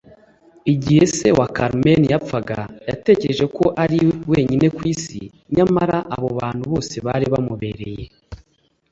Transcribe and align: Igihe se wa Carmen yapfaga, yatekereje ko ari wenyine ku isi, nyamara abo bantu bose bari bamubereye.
Igihe 0.73 1.03
se 1.15 1.27
wa 1.37 1.47
Carmen 1.55 2.01
yapfaga, 2.13 2.59
yatekereje 2.89 3.45
ko 3.57 3.65
ari 3.83 3.99
wenyine 4.31 4.67
ku 4.75 4.81
isi, 4.93 5.21
nyamara 5.55 5.97
abo 6.15 6.27
bantu 6.39 6.63
bose 6.71 6.95
bari 7.05 7.25
bamubereye. 7.33 8.05